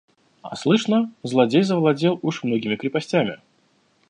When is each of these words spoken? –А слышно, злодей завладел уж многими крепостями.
–А 0.41 0.55
слышно, 0.55 1.13
злодей 1.21 1.61
завладел 1.61 2.17
уж 2.23 2.41
многими 2.43 2.75
крепостями. 2.75 3.37